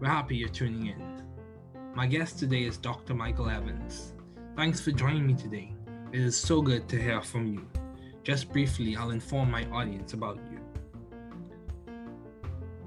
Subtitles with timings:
[0.00, 1.22] We're happy you're tuning in.
[1.94, 3.12] My guest today is Dr.
[3.12, 4.14] Michael Evans.
[4.56, 5.74] Thanks for joining me today.
[6.10, 7.68] It is so good to hear from you.
[8.22, 10.58] Just briefly, I'll inform my audience about you.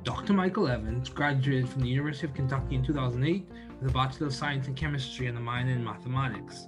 [0.02, 0.34] Dr.
[0.34, 3.48] Michael Evans graduated from the University of Kentucky in 2008
[3.80, 6.66] with a Bachelor of Science in Chemistry and a minor in Mathematics.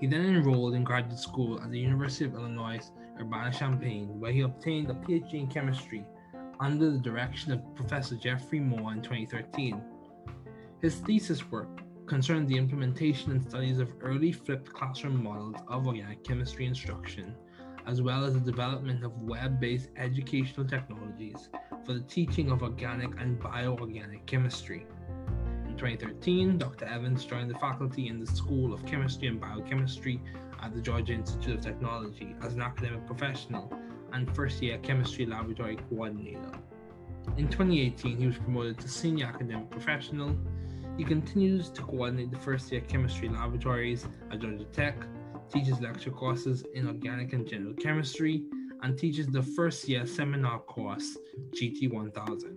[0.00, 2.80] He then enrolled in graduate school at the University of Illinois
[3.20, 6.06] Urbana-Champaign, where he obtained a PhD in chemistry
[6.64, 9.82] under the direction of Professor Jeffrey Moore in 2013.
[10.80, 16.24] His thesis work concerned the implementation and studies of early flipped classroom models of organic
[16.24, 17.34] chemistry instruction,
[17.86, 21.50] as well as the development of web based educational technologies
[21.84, 24.86] for the teaching of organic and bioorganic chemistry.
[25.66, 26.86] In 2013, Dr.
[26.86, 30.18] Evans joined the faculty in the School of Chemistry and Biochemistry
[30.62, 33.70] at the Georgia Institute of Technology as an academic professional
[34.14, 36.52] and first year chemistry laboratory coordinator.
[37.36, 40.36] In 2018, he was promoted to senior academic professional.
[40.96, 44.96] He continues to coordinate the first year chemistry laboratories at Georgia Tech,
[45.52, 48.44] teaches lecture courses in organic and general chemistry,
[48.82, 51.16] and teaches the first year seminar course,
[51.50, 52.56] GT 1000.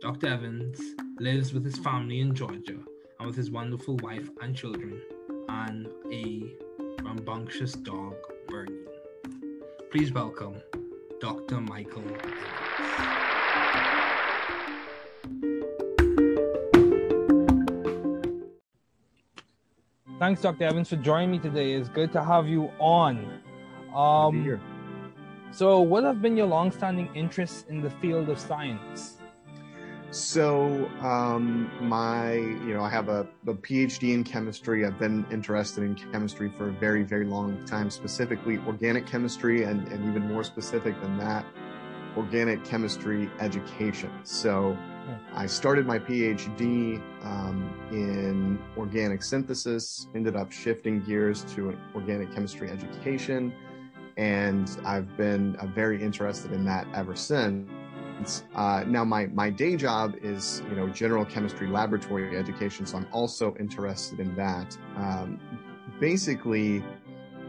[0.00, 0.26] Dr.
[0.26, 0.80] Evans
[1.18, 2.78] lives with his family in Georgia
[3.18, 5.00] and with his wonderful wife and children
[5.48, 6.54] and a
[7.02, 8.14] rambunctious dog,
[8.48, 8.79] Bernie.
[9.90, 10.54] Please welcome
[11.20, 11.60] Dr.
[11.60, 12.04] Michael.
[20.20, 20.62] Thanks, Dr.
[20.62, 21.72] Evans, for joining me today.
[21.72, 23.40] It's good to have you on.
[23.92, 24.60] Um, here.
[25.50, 29.19] so, what have been your long-standing interests in the field of science?
[30.12, 34.84] So, um, my, you know, I have a, a PhD in chemistry.
[34.84, 39.86] I've been interested in chemistry for a very, very long time, specifically organic chemistry, and,
[39.88, 41.44] and even more specific than that,
[42.16, 44.10] organic chemistry education.
[44.24, 44.76] So,
[45.34, 52.70] I started my PhD um, in organic synthesis, ended up shifting gears to organic chemistry
[52.70, 53.52] education,
[54.16, 57.68] and I've been uh, very interested in that ever since.
[58.54, 63.06] Uh, now, my my day job is you know general chemistry laboratory education, so I'm
[63.12, 64.76] also interested in that.
[64.96, 65.40] Um,
[65.98, 66.82] basically,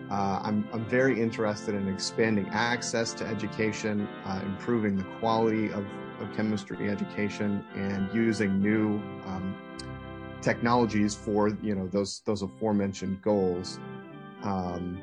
[0.10, 5.86] uh, I'm I'm very interested in expanding access to education, uh, improving the quality of,
[6.20, 8.96] of chemistry education, and using new
[9.26, 9.56] um,
[10.42, 13.80] technologies for you know those those aforementioned goals.
[14.44, 15.02] Um,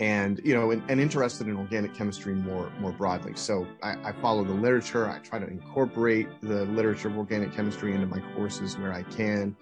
[0.00, 3.32] and you know and, and, interested in organic chemistry more more broadly.
[3.36, 5.08] So I, I, follow the literature.
[5.08, 9.54] I try to incorporate the literature of organic chemistry into my courses where i can.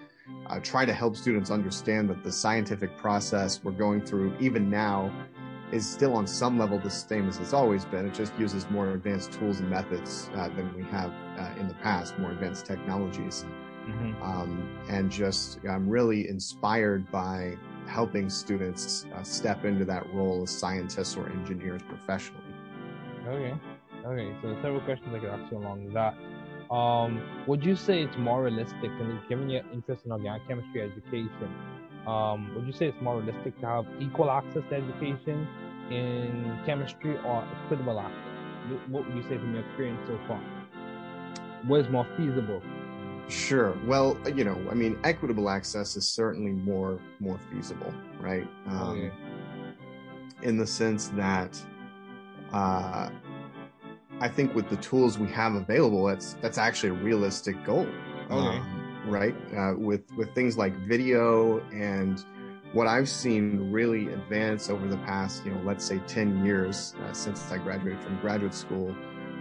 [0.46, 5.10] I try to help students understand that the scientific process we're going through even now
[5.72, 8.06] is still on some level the same as it's always been.
[8.06, 11.74] It just uses more advanced tools and methods uh, than we have uh, in the
[11.74, 13.44] past more advanced technologies.
[13.88, 14.22] Mm-hmm.
[14.22, 17.56] um, and just i'm really inspired by
[17.88, 22.42] helping students uh, step into that role as scientists or engineers professionally.
[23.26, 23.54] Okay.
[24.04, 24.36] Okay.
[24.42, 26.14] So several questions I could ask you along that.
[26.72, 28.90] Um, would you say it's more realistic,
[29.28, 31.50] given your interest in organic chemistry education,
[32.06, 35.46] um, would you say it's more realistic to have equal access to education
[35.90, 38.80] in chemistry or equitable access?
[38.88, 40.40] What would you say from your experience so far?
[41.66, 42.62] What is more feasible
[43.28, 43.76] Sure.
[43.86, 48.48] Well, you know, I mean, equitable access is certainly more more feasible, right?
[48.66, 49.12] Um, okay.
[50.42, 51.60] In the sense that,
[52.52, 53.10] uh,
[54.20, 57.86] I think with the tools we have available, that's that's actually a realistic goal,
[58.30, 58.34] okay.
[58.34, 59.34] um, right?
[59.54, 62.24] Uh, with with things like video and
[62.72, 67.12] what I've seen really advance over the past, you know, let's say ten years uh,
[67.12, 68.94] since I graduated from graduate school,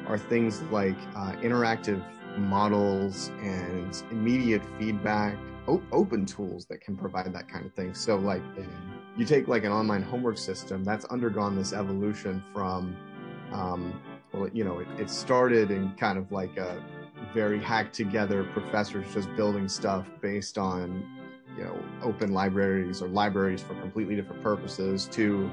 [0.08, 2.04] are things like uh, interactive
[2.38, 5.38] models and immediate feedback,
[5.68, 7.94] op- open tools that can provide that kind of thing.
[7.94, 8.42] So, like,
[9.18, 12.96] you take like an online homework system that's undergone this evolution from,
[13.52, 14.00] um,
[14.32, 16.84] well, you know, it, it started in kind of like a
[17.34, 21.04] very hacked together professors just building stuff based on,
[21.58, 25.50] you know, open libraries or libraries for completely different purposes to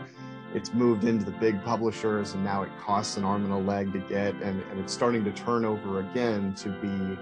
[0.54, 3.92] it's moved into the big publishers and now it costs an arm and a leg
[3.92, 7.18] to get and, and it's starting to turn over again to be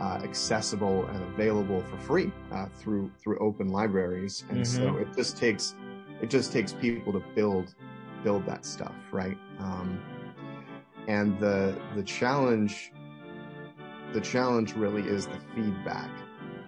[0.00, 4.84] uh, accessible and available for free uh, through through open libraries, and mm-hmm.
[4.84, 5.74] so it just takes
[6.22, 7.74] it just takes people to build
[8.22, 9.36] build that stuff, right?
[9.58, 10.00] Um,
[11.08, 12.92] and the the challenge
[14.12, 16.10] the challenge really is the feedback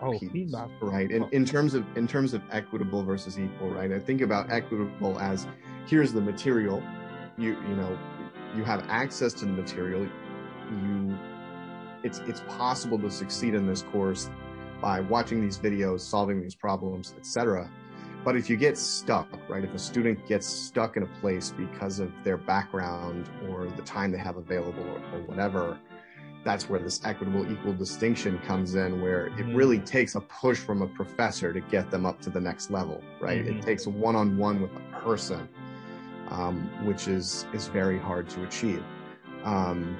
[0.03, 3.93] oh piece, feedback right in, in terms of in terms of equitable versus equal right
[3.93, 5.47] i think about equitable as
[5.91, 6.81] here's the material
[7.37, 7.99] you you know
[8.55, 10.09] you have access to the material
[10.71, 11.19] you
[12.05, 14.31] it's it's possible to succeed in this course
[14.81, 17.69] by watching these videos solving these problems etc
[18.25, 21.99] but if you get stuck right if a student gets stuck in a place because
[21.99, 25.77] of their background or the time they have available or, or whatever
[26.45, 29.57] that's where this equitable equal distinction comes in where it mm-hmm.
[29.57, 33.03] really takes a push from a professor to get them up to the next level
[33.21, 33.59] right mm-hmm.
[33.59, 35.49] it takes a one-on-one with a person
[36.31, 38.83] um, which is is very hard to achieve
[39.45, 39.97] um,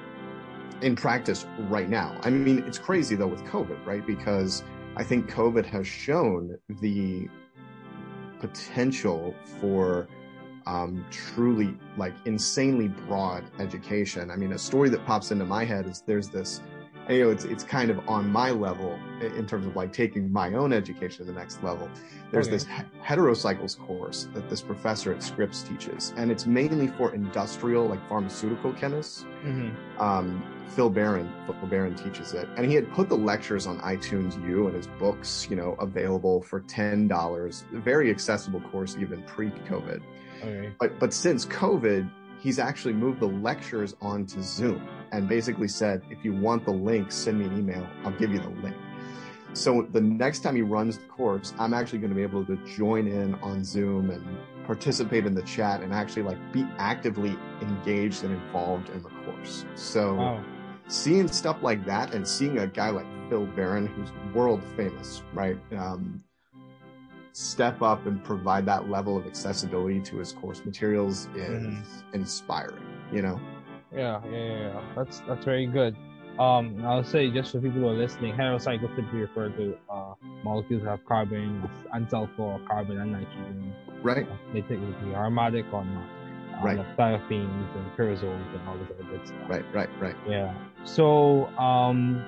[0.81, 4.63] in practice right now i mean it's crazy though with covid right because
[4.97, 7.27] i think covid has shown the
[8.39, 10.07] potential for
[10.65, 14.29] um, truly like insanely broad education.
[14.29, 16.61] I mean, a story that pops into my head is there's this,
[17.11, 20.53] you know, it's it's kind of on my level in terms of like taking my
[20.53, 21.89] own education to the next level.
[22.31, 22.57] There's okay.
[22.57, 22.65] this
[23.03, 28.73] heterocycles course that this professor at Scripps teaches, and it's mainly for industrial, like pharmaceutical
[28.73, 29.25] chemists.
[29.43, 30.01] Mm-hmm.
[30.01, 30.43] Um,
[30.75, 34.67] Phil Baran, Phil Baran teaches it, and he had put the lectures on iTunes U
[34.67, 37.65] and his books, you know, available for ten dollars.
[37.71, 40.01] Very accessible course even pre-COVID.
[40.41, 40.73] Okay.
[40.79, 42.09] But but since COVID,
[42.39, 47.11] he's actually moved the lectures onto Zoom and basically said, if you want the link,
[47.11, 47.87] send me an email.
[48.03, 48.75] I'll give you the link.
[49.53, 52.55] So the next time he runs the course, I'm actually going to be able to
[52.77, 54.25] join in on Zoom and
[54.65, 59.65] participate in the chat and actually like be actively engaged and involved in the course.
[59.75, 60.43] So wow.
[60.87, 65.57] seeing stuff like that and seeing a guy like Phil Baran, who's world famous, right?
[65.77, 66.23] Um,
[67.33, 71.83] step up and provide that level of accessibility to his course materials is mm.
[72.13, 73.39] inspiring, you know?
[73.93, 74.81] Yeah, yeah, yeah.
[74.95, 75.95] That's that's very good.
[76.39, 80.83] Um, I'll say just for people who are listening, heterocycles typically refer to uh, molecules
[80.83, 83.73] that have carbon and sulfur, carbon and nitrogen.
[84.01, 84.27] Right.
[84.27, 86.03] Uh, they typically are aromatic or not.
[86.03, 86.77] Uh, right.
[86.77, 89.49] Like thiophene and pyrazoles and all this other good stuff.
[89.49, 90.15] Right, right, right.
[90.27, 90.53] Yeah.
[90.85, 92.23] So, um,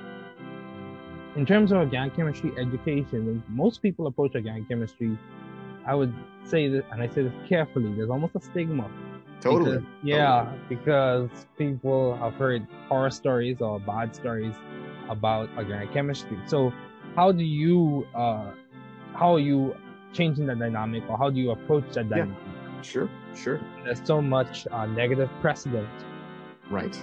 [1.35, 5.17] in terms of organic chemistry education, when most people approach organic chemistry,
[5.87, 6.13] I would
[6.43, 8.89] say that, and I say this carefully, there's almost a stigma.
[9.43, 9.77] Totally.
[9.79, 10.59] Because, yeah, totally.
[10.69, 14.55] because people have heard horror stories or bad stories
[15.09, 16.37] about organic chemistry.
[16.45, 16.71] So,
[17.17, 18.51] how do you, uh,
[19.13, 19.75] how are you
[20.13, 22.37] changing the dynamic, or how do you approach that dynamic?
[22.37, 23.59] Yeah, sure, sure.
[23.83, 25.89] There's so much uh, negative precedent.
[26.69, 26.97] Right.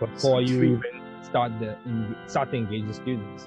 [0.00, 0.82] Before so you even
[1.22, 1.76] start the
[2.26, 3.46] start to engage the students.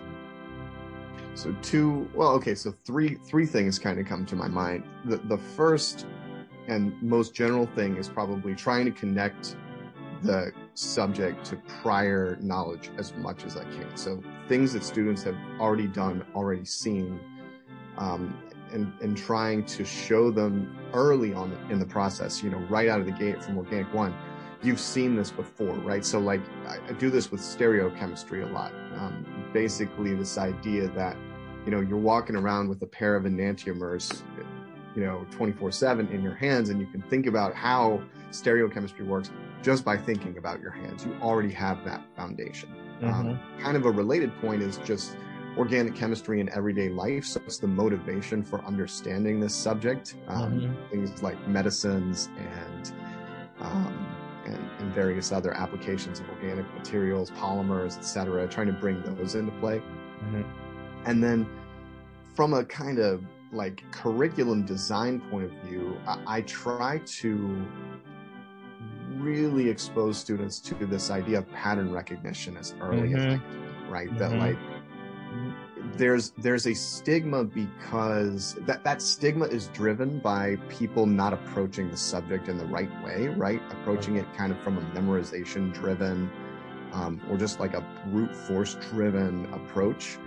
[1.34, 4.86] So two, well, okay, so three three things kind of come to my mind.
[5.04, 6.06] The the first
[6.68, 9.56] and most general thing is probably trying to connect
[10.24, 13.96] the subject to prior knowledge as much as I can.
[13.96, 17.20] So things that students have already done, already seen,
[17.98, 18.38] um,
[18.72, 22.44] and and trying to show them early on in the process.
[22.44, 24.14] You know, right out of the gate from organic one
[24.64, 26.04] you've seen this before, right?
[26.04, 28.74] So like I, do this with stereochemistry a lot.
[28.96, 31.16] Um, basically, this idea that
[31.66, 34.24] you know you're walking around with a pair of enantiomers,
[34.98, 38.02] you know, 24/7 in your hands, and you can think about how
[38.32, 39.30] stereochemistry works
[39.62, 41.06] just by thinking about your hands.
[41.06, 42.70] You already have that foundation.
[43.04, 43.30] Um, mm-hmm.
[43.30, 45.16] Um, kind of a related point is just
[45.56, 47.26] organic chemistry in everyday life.
[47.26, 50.16] So it's the motivation for understanding this subject.
[50.28, 50.90] Um, mm-hmm.
[50.90, 52.92] Things like medicines and
[53.60, 54.08] um,
[54.46, 59.52] and, and, various other applications of organic materials, polymers, etc., trying to bring those into
[59.60, 59.80] play.
[59.80, 60.44] Mm-hmm.
[61.06, 61.48] And then
[62.36, 67.66] from a kind of like curriculum design point of view, I, I try to
[69.16, 73.16] really expose students to this idea of pattern recognition as early mm-hmm.
[73.18, 74.10] as I can, right?
[74.10, 74.18] Mm-hmm.
[74.18, 74.58] That like
[75.96, 81.98] there's there's a stigma because that that stigma is driven by people not approaching the
[81.98, 86.30] subject in the right way right approaching it kind of from a memorization driven
[86.94, 90.18] um, or just like a brute force driven approach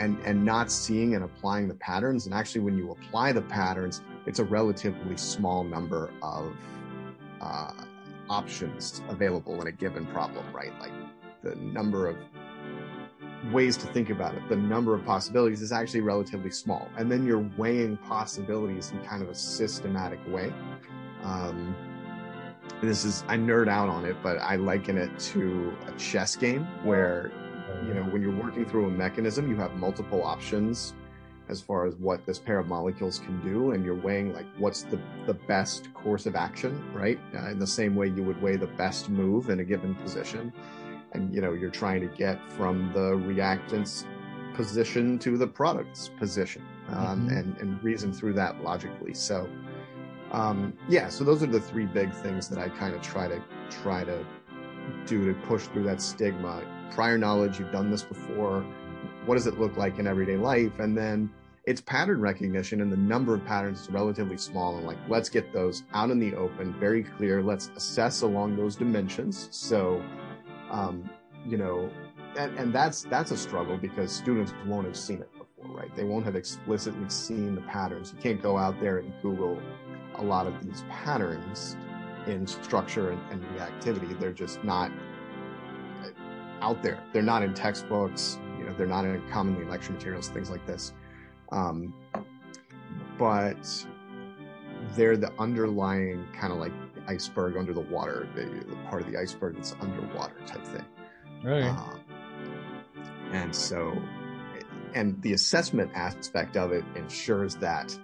[0.00, 4.02] and and not seeing and applying the patterns and actually when you apply the patterns
[4.26, 6.56] it's a relatively small number of
[7.40, 7.72] uh,
[8.28, 10.92] options available in a given problem right like
[11.42, 12.16] the number of
[13.52, 14.48] ways to think about it.
[14.48, 16.88] The number of possibilities is actually relatively small.
[16.96, 20.52] And then you're weighing possibilities in kind of a systematic way.
[21.22, 21.74] Um,
[22.82, 26.66] this is, I nerd out on it, but I liken it to a chess game
[26.84, 27.32] where
[27.86, 30.94] you know, when you're working through a mechanism, you have multiple options
[31.50, 34.84] as far as what this pair of molecules can do, and you're weighing like what's
[34.84, 37.18] the the best course of action, right?
[37.34, 40.52] Uh, in the same way you would weigh the best move in a given position,
[41.12, 44.06] and you know, you're trying to get from the reactant's
[44.54, 47.36] position to the product's position, um, mm-hmm.
[47.36, 49.12] and and reason through that logically.
[49.12, 49.48] So.
[50.32, 53.42] Um, yeah, so those are the three big things that I kind of try to
[53.68, 54.24] try to
[55.06, 56.62] do to push through that stigma?
[56.90, 58.64] Prior knowledge you've done this before.
[59.26, 60.78] What does it look like in everyday life?
[60.78, 61.30] And then
[61.64, 65.52] it's pattern recognition and the number of patterns is relatively small and like let's get
[65.52, 67.42] those out in the open very clear.
[67.42, 69.48] Let's assess along those dimensions.
[69.50, 70.02] So
[70.70, 71.08] um,
[71.46, 71.90] you know
[72.36, 75.94] and, and that's that's a struggle because students won't have seen it before right?
[75.94, 78.12] They won't have explicitly seen the patterns.
[78.14, 79.60] You can't go out there and google
[80.16, 81.76] a lot of these patterns
[82.26, 84.18] in structure and, and reactivity.
[84.18, 84.90] They're just not
[86.60, 87.02] out there.
[87.12, 88.38] They're not in textbooks.
[88.58, 90.92] You know, they're not in commonly lecture materials, things like this.
[91.50, 91.94] Um,
[93.18, 93.86] but
[94.94, 96.72] they're the underlying kind of like
[97.06, 100.84] iceberg under the water, the, the, part of the iceberg that's underwater type thing.
[101.42, 101.64] Right.
[101.64, 101.96] Uh,
[103.32, 103.96] and so,
[104.94, 107.96] and the assessment aspect of it ensures that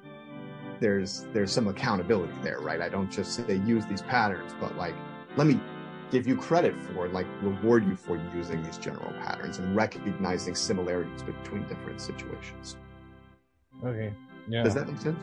[0.81, 2.81] there's there's some accountability there, right?
[2.81, 4.95] I don't just say use these patterns, but like
[5.37, 5.61] let me
[6.11, 11.23] give you credit for like reward you for using these general patterns and recognizing similarities
[11.23, 12.77] between different situations.
[13.85, 14.13] Okay.
[14.49, 14.63] Yeah.
[14.63, 15.19] Does that make sense?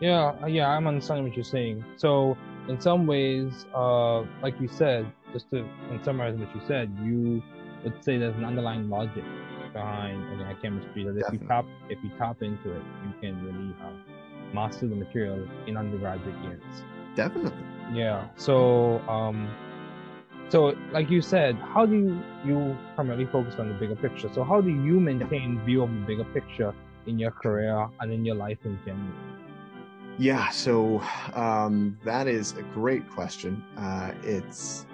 [0.00, 1.84] Yeah, uh, yeah, I'm understanding what you're saying.
[1.96, 2.36] So
[2.68, 5.68] in some ways, uh, like you said, just to
[6.04, 7.42] summarize what you said, you
[7.84, 9.24] would say there's an underlying logic
[9.72, 11.38] behind organic chemistry that if Definitely.
[11.40, 14.17] you tap if you tap into it, you can really uh,
[14.54, 16.62] master the material in undergraduate years.
[17.14, 17.64] Definitely.
[17.92, 18.28] Yeah.
[18.36, 19.48] So, um,
[20.48, 24.30] so like you said, how do you, you primarily focus on the bigger picture?
[24.34, 26.74] So how do you maintain view of the bigger picture
[27.06, 29.12] in your career and in your life in general?
[30.18, 31.00] Yeah, so
[31.34, 33.62] um, that is a great question.
[33.76, 34.84] Uh, it's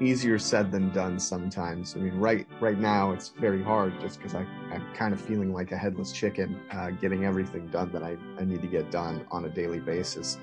[0.00, 1.96] easier said than done sometimes.
[1.96, 4.46] I mean, right right now it's very hard just because I'm
[4.94, 8.62] kind of feeling like a headless chicken, uh, getting everything done that I, I need
[8.62, 10.38] to get done on a daily basis.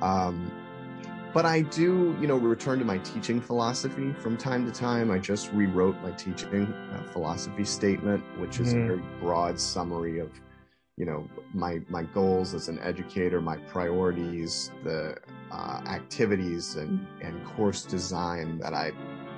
[0.00, 0.50] Um,
[1.32, 5.10] but I do, you know, return to my teaching philosophy from time to time.
[5.10, 8.82] I just rewrote my teaching uh, philosophy statement, which is mm-hmm.
[8.82, 10.30] a very broad summary of
[10.98, 15.16] you know my my goals as an educator my priorities the
[15.52, 18.90] uh, activities and and course design that i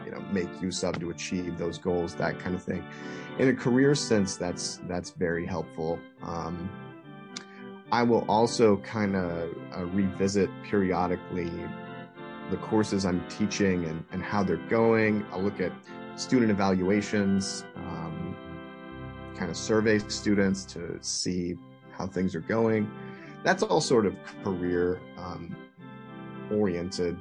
[0.05, 2.85] you know make use of to achieve those goals that kind of thing.
[3.39, 5.99] In a career sense that's that's very helpful.
[6.23, 6.71] Um,
[7.93, 11.53] i will also kind of uh, revisit periodically
[12.51, 15.25] the courses i'm teaching and, and how they're going.
[15.33, 15.73] I'll look at
[16.17, 18.37] student evaluations um,
[19.37, 21.57] kind of survey students to see
[21.93, 22.91] how things are going.
[23.43, 25.55] That's all sort of career um,
[26.53, 27.17] oriented.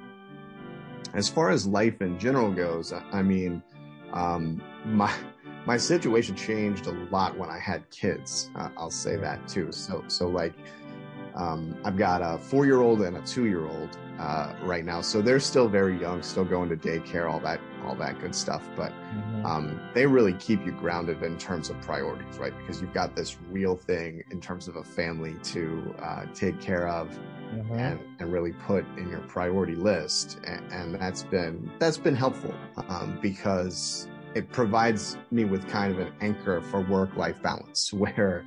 [1.14, 3.62] As far as life in general goes, I, mean,
[4.14, 5.14] um, my
[5.66, 8.50] my situation changed a lot when I had kids.
[8.56, 9.72] Uh, I'll say that too.
[9.72, 10.54] So so like
[11.36, 15.02] um, I've got a four year old and a two year old uh, right now,
[15.02, 18.68] so they're still very young, still going to daycare, all that, all that good stuff.
[18.76, 19.46] But mm-hmm.
[19.46, 22.56] um, they really keep you grounded in terms of priorities, right?
[22.60, 26.88] Because you've got this real thing in terms of a family to uh, take care
[26.88, 27.18] of.
[27.54, 27.74] Mm-hmm.
[27.74, 32.54] And, and really put in your priority list, and, and that's been that's been helpful
[32.90, 38.46] um, because it provides me with kind of an anchor for work life balance where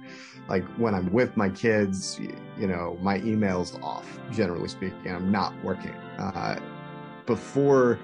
[0.49, 2.21] like when I'm with my kids,
[2.59, 5.11] you know, my email's off, generally speaking.
[5.11, 5.95] I'm not working.
[6.19, 6.59] Uh,
[7.27, 7.99] before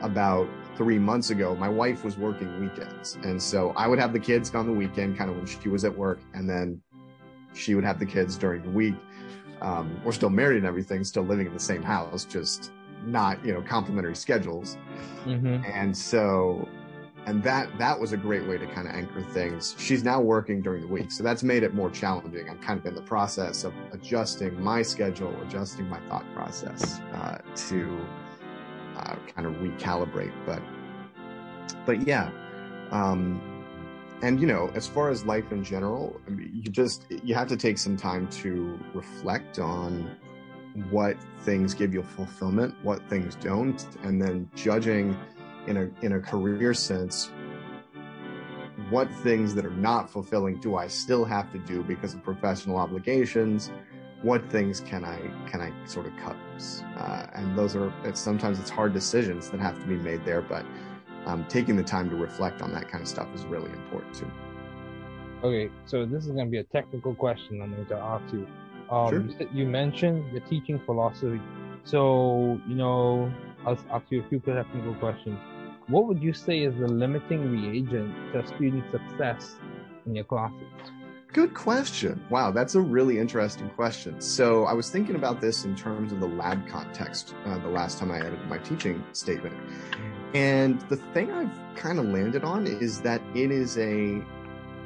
[0.00, 3.18] about three months ago, my wife was working weekends.
[3.22, 5.84] And so I would have the kids on the weekend, kind of when she was
[5.84, 6.80] at work, and then
[7.52, 8.94] she would have the kids during the week.
[9.60, 12.72] Um, we're still married and everything, still living in the same house, just
[13.04, 14.76] not, you know, complementary schedules.
[15.24, 15.62] Mm-hmm.
[15.64, 16.68] And so
[17.28, 20.62] and that that was a great way to kind of anchor things she's now working
[20.62, 23.64] during the week so that's made it more challenging i'm kind of in the process
[23.64, 28.00] of adjusting my schedule adjusting my thought process uh, to
[28.96, 30.62] uh, kind of recalibrate but
[31.84, 32.30] but yeah
[32.90, 33.57] um,
[34.22, 37.48] and you know as far as life in general I mean, you just you have
[37.48, 40.16] to take some time to reflect on
[40.90, 45.16] what things give you fulfillment what things don't and then judging
[45.66, 47.30] in a in a career sense
[48.90, 52.76] what things that are not fulfilling do I still have to do because of professional
[52.76, 53.70] obligations?
[54.22, 56.36] What things can I can I sort of cut?
[56.96, 60.40] Uh, and those are it's sometimes it's hard decisions that have to be made there,
[60.40, 60.64] but
[61.26, 64.30] um, taking the time to reflect on that kind of stuff is really important too.
[65.44, 68.46] Okay, so this is going to be a technical question I'm going to ask you.
[68.90, 69.48] Um, Sure.
[69.52, 71.40] you, mentioned the teaching philosophy.
[71.84, 73.32] So, you know,
[73.66, 75.38] I'll ask you a few technical questions.
[75.88, 79.56] What would you say is the limiting reagent to student success
[80.06, 80.66] in your classes?
[81.32, 82.24] Good question.
[82.30, 84.20] Wow, that's a really interesting question.
[84.20, 87.98] So I was thinking about this in terms of the lab context uh, the last
[87.98, 89.54] time I edited my teaching statement.
[90.34, 94.22] And the thing I've kind of landed on is that it is a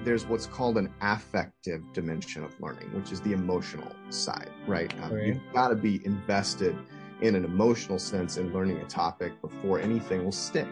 [0.04, 4.92] there's what's called an affective dimension of learning, which is the emotional side, right?
[5.02, 5.26] Um, Right.
[5.28, 6.76] You've got to be invested
[7.20, 10.66] in an emotional sense in learning a topic before anything will stick.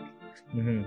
[0.55, 0.83] Mm-hmm.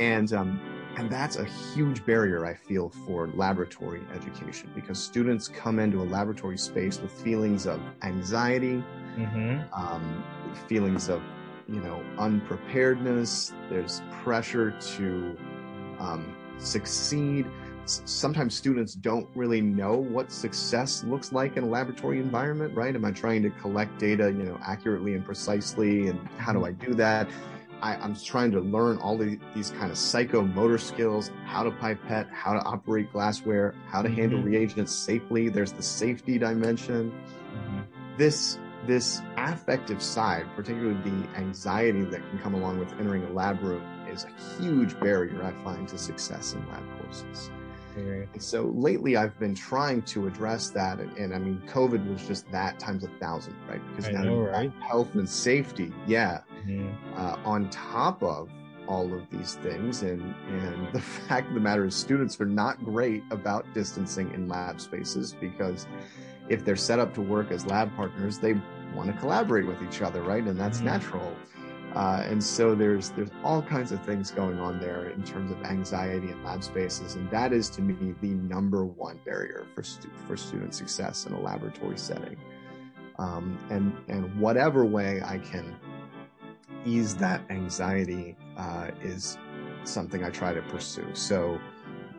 [0.00, 0.60] And um,
[0.96, 6.04] and that's a huge barrier I feel for laboratory education because students come into a
[6.04, 8.82] laboratory space with feelings of anxiety,
[9.16, 9.72] Mm-hmm.
[9.72, 10.22] um,
[10.68, 11.22] feelings of
[11.68, 15.36] you know unpreparedness there's pressure to
[15.98, 17.46] um, succeed.
[17.84, 22.94] S- sometimes students don't really know what success looks like in a laboratory environment right?
[22.94, 26.72] Am i trying to collect data you know accurately and precisely and how do i
[26.72, 27.28] do that?
[27.82, 32.26] I, i'm trying to learn all the, these kind of psychomotor skills how to pipette
[32.32, 34.44] how to operate glassware how to handle Mhm.
[34.46, 35.48] reagents safely.
[35.48, 37.12] There's the safety dimension.
[37.54, 37.80] Mm-hmm.
[38.18, 43.60] this this affective side, particularly the anxiety that can come along with entering a lab
[43.62, 47.50] room, is a huge barrier I find to success in lab courses.
[48.34, 52.26] And so lately, I've been trying to address that, and, and I mean, COVID was
[52.26, 53.80] just that times a thousand, right?
[53.88, 54.70] Because I now know, right?
[54.86, 56.94] health and safety, yeah, Mhm.
[57.16, 58.50] uh, on top of
[58.86, 62.84] all of these things, and and the fact of the matter is, students are not
[62.84, 65.86] great about distancing in lab spaces because
[66.50, 68.54] if they're set up to work as lab partners, they
[68.96, 70.42] want to collaborate with each other, right?
[70.44, 70.84] And that's Mhm.
[70.84, 71.36] natural.
[71.94, 75.62] Uh, and so there's there's all kinds of things going on there in terms of
[75.64, 80.10] anxiety in lab spaces, and that is to me the number one barrier for stu-
[80.26, 82.36] for student success in a laboratory setting.
[83.18, 85.74] Um, and and whatever way I can
[86.84, 89.38] ease that anxiety uh, is
[89.84, 91.06] something I try to pursue.
[91.14, 91.58] So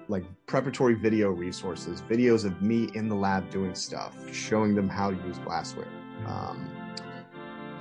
[0.09, 5.11] like preparatory video resources, videos of me in the lab doing stuff, showing them how
[5.11, 5.87] to use glassware,
[6.25, 6.69] um,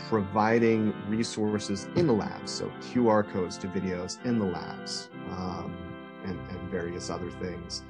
[0.09, 5.77] providing resources in the labs, so QR codes to videos in the labs, um,
[6.25, 7.83] and, and various other things.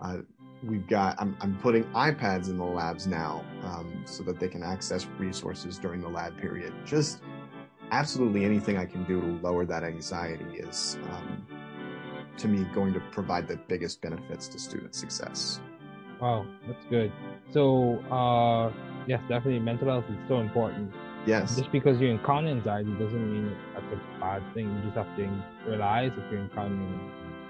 [0.00, 0.18] Uh,
[0.62, 4.62] we've got, I'm, I'm putting iPads in the labs now um, so that they can
[4.62, 6.72] access resources during the lab period.
[6.84, 7.20] Just
[7.90, 11.46] absolutely anything I can do to lower that anxiety is um,
[12.38, 15.60] to me going to provide the biggest benefits to student success.
[16.20, 17.12] Wow, that's good.
[17.52, 18.72] So, uh,
[19.06, 20.94] yes, definitely mental health is so important.
[21.26, 21.56] Yes.
[21.56, 24.74] Just because you encounter anxiety doesn't mean that's a bad thing.
[24.76, 27.00] You just have to realize if you're encountering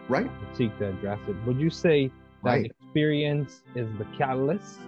[0.08, 0.32] Right.
[0.42, 1.36] it, seek to address it.
[1.44, 2.12] Would you say
[2.44, 2.64] that Right.
[2.64, 4.80] experience is the catalyst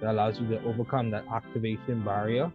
[0.00, 2.52] that allows you to overcome that activation barrier?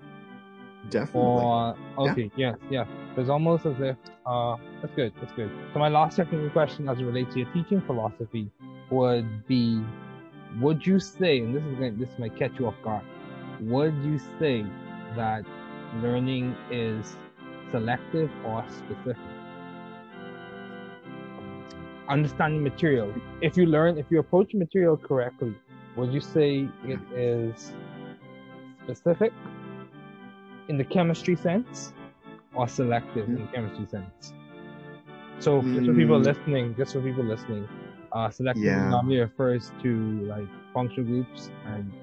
[0.89, 1.49] Definitely.
[1.49, 2.86] Or okay, yes, yeah.
[3.15, 5.51] It's almost as if uh that's good, that's good.
[5.73, 8.51] So my last technical question as it relates to your teaching philosophy
[8.89, 9.89] would be
[10.51, 13.04] would you say, and this is going this might catch you off guard,
[13.59, 14.73] would you say
[15.11, 15.45] that
[15.91, 17.17] learning is
[17.71, 19.33] selective or specific?
[22.09, 23.15] Understanding material.
[23.41, 25.55] If you learn, if you approach material correctly,
[25.95, 27.75] would you say it is
[28.83, 29.33] specific
[30.67, 31.93] in the chemistry sense
[32.53, 34.33] or selective in the chemistry sense?
[35.39, 36.21] So just for people Mm.
[36.21, 37.69] listening, just for people listening,
[38.11, 38.89] uh, selective Yeah.
[38.89, 41.93] normally refers to like functional groups and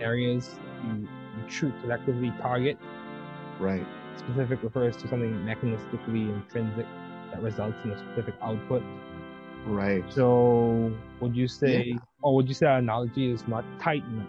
[0.00, 2.78] areas you, you shoot selectively target.
[3.58, 3.86] right.
[4.18, 6.86] Specific refers to something mechanistically intrinsic
[7.32, 8.82] that results in a specific output.
[9.66, 10.04] Right.
[10.12, 11.98] So would you say, Yeah.
[12.22, 14.28] or would you say our analogy is not tight enough?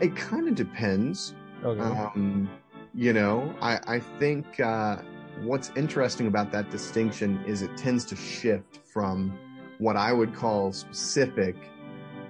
[0.00, 1.34] It kind of depends.
[1.64, 1.80] Okay.
[1.80, 2.50] Um,
[2.94, 4.96] you know, I, I think uh,
[5.42, 9.38] what's interesting about that distinction is it tends to shift from
[9.78, 11.56] what I would call specific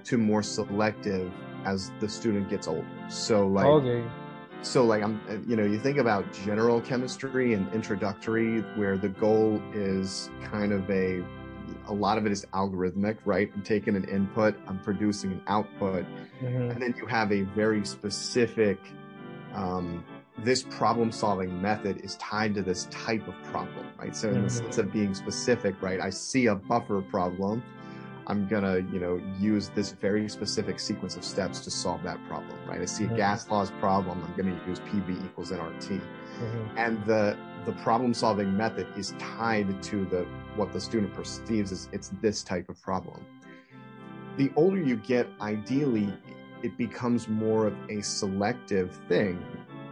[0.05, 1.31] to more selective
[1.65, 2.85] as the student gets older.
[3.09, 4.03] So like okay.
[4.61, 9.61] so like i'm you know you think about general chemistry and introductory where the goal
[9.73, 11.23] is kind of a
[11.87, 16.05] a lot of it is algorithmic right i'm taking an input i'm producing an output
[16.41, 16.71] Mhm.
[16.71, 18.77] and then you have a very specific
[19.53, 20.03] um,
[20.39, 24.47] this problem solving method is tied to this type of problem right so in the
[24.47, 24.51] Mhm.
[24.51, 27.61] sense of being specific right i see a buffer problem
[28.27, 32.57] I'm gonna, you know, use this very specific sequence of steps to solve that problem,
[32.67, 32.81] right?
[32.81, 33.15] I see a Mhm.
[33.17, 36.01] gas laws problem, I'm gonna use PV equals nRT.
[36.39, 36.69] Mhm.
[36.77, 41.87] And the the problem solving method is tied to the what the student perceives as
[41.93, 43.25] it's this type of problem.
[44.37, 46.11] The older you get, ideally,
[46.61, 49.41] it becomes more of a selective thing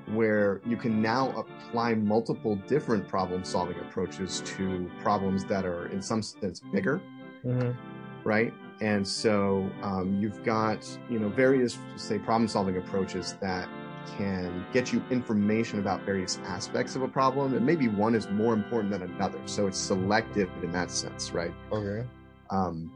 [0.08, 6.02] where you can now apply multiple different problem solving approaches to problems that are in
[6.02, 7.00] some sense bigger
[7.46, 7.76] Mhm.
[8.24, 8.54] Right?
[8.80, 13.70] And so um, you've got you know various say problem solving approaches that
[14.18, 18.54] can get you information about various aspects of a problem, and maybe one is more
[18.54, 19.40] important than another.
[19.46, 21.54] So it's selective in that sense, right?
[21.72, 22.06] Okay.
[22.50, 22.92] Um,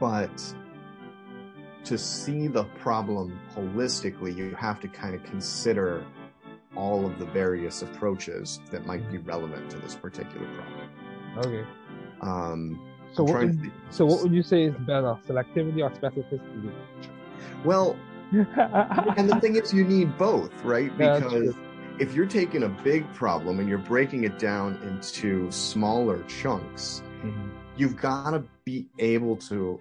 [0.00, 0.54] but
[1.84, 6.04] to see the problem holistically, you have to kind of consider
[6.76, 10.90] all of the various approaches that might be relevant to this particular problem.
[11.38, 11.66] Okay.
[12.20, 12.87] Um,
[13.18, 16.72] So I'm what would, to so what would you say is better, selectivity or specificity?
[17.64, 17.96] well,
[18.32, 21.54] and the thing is you need both right because
[21.98, 27.50] if you're taking a big problem and you're breaking it down into smaller chunks Mhm.
[27.76, 29.80] you've got to be able to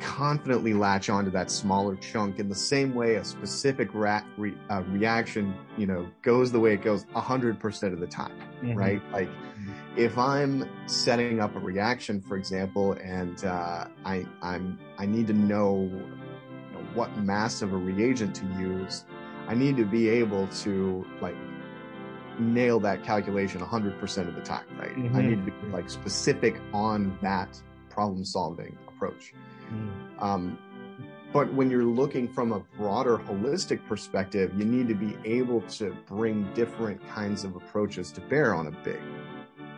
[0.00, 4.82] confidently latch onto that smaller chunk in the same way a specific ra- re- uh,
[4.88, 8.32] reaction you know goes the way it goes 100% of the time
[8.62, 8.76] Mhm.
[8.76, 9.28] right like
[9.96, 15.32] if i'm setting up a reaction for example and uh, i i'm i need to
[15.32, 19.04] know, you know what mass of a reagent to use
[19.48, 21.36] i need to be able to like
[22.38, 25.28] nail that calculation 100% of the time right i Mhm.
[25.28, 27.60] need to be like specific on that
[27.90, 29.34] problem solving approach
[29.70, 30.22] Mhm.
[30.22, 30.58] um,
[31.32, 35.96] but when you're looking from a broader holistic perspective, you need to be able to
[36.08, 39.00] bring different kinds of approaches to bear on a big,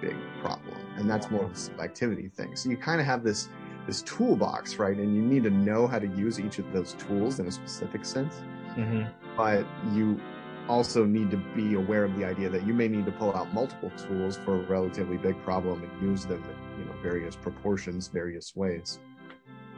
[0.00, 0.76] big problem.
[0.96, 2.57] And that's more of a selectivity thing.
[2.57, 3.48] So you kind of have this
[3.87, 4.96] this toolbox, right?
[4.96, 8.05] And you need to know how to use each of those tools in a specific
[8.05, 8.40] sense.
[8.76, 9.11] Mhm.
[9.37, 10.20] But you
[10.68, 13.52] also need to be aware of the idea that you may need to pull out
[13.52, 18.07] multiple tools for a relatively big problem and use them in you know various proportions,
[18.07, 19.00] various ways.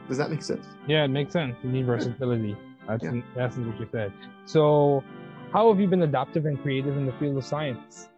[0.07, 0.65] Does that make sense?
[0.87, 1.55] Yeah, it makes sense.
[1.63, 2.55] You need versatility.
[2.87, 3.21] That's Yeah.
[3.37, 4.11] essence what you said.
[4.45, 5.03] So,
[5.51, 8.09] how have you been adaptive and creative in the field of science?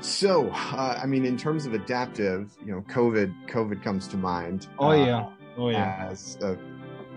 [0.00, 4.68] So, uh, I mean, in terms of adaptive, you know, COVID, COVID comes to mind.
[4.78, 6.08] Oh uh, yeah, oh yeah.
[6.08, 6.56] As a,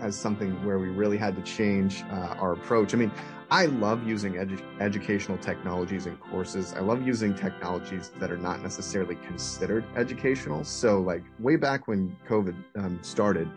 [0.00, 2.92] as something where we really had to change uh, our approach.
[2.92, 3.12] I mean,
[3.52, 6.72] I love using edu- educational technologies and courses.
[6.72, 10.64] I love using technologies that are not necessarily considered educational.
[10.64, 13.50] So, like way back when COVID um, started,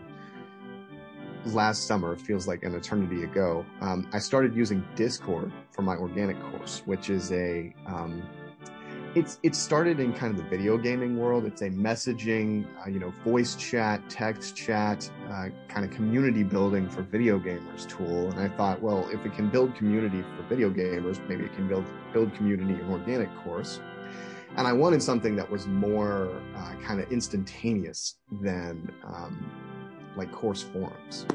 [1.46, 6.36] last summer feels like an eternity ago um, i started using discord for my organic
[6.50, 8.20] course which is a um,
[9.16, 11.46] it's it started in kind of the video gaming world.
[11.46, 16.86] It's a messaging uh, you know voice chat text chat uh, kind of community building
[16.90, 18.30] for video gamers tool.
[18.30, 21.66] And i thought well if it can build community for video gamers maybe it can
[21.66, 23.80] build build community in organic course.
[24.56, 29.50] And i wanted something that was more uh, kind of instantaneous than um,
[30.14, 31.26] like course forums,